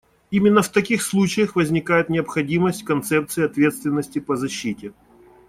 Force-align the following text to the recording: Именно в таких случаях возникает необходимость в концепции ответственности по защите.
Именно 0.31 0.63
в 0.63 0.69
таких 0.71 1.03
случаях 1.03 1.55
возникает 1.55 2.09
необходимость 2.09 2.81
в 2.81 2.85
концепции 2.85 3.45
ответственности 3.45 4.17
по 4.17 4.35
защите. 4.35 4.93